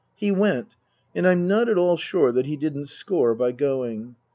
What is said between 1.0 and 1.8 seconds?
and I'm not at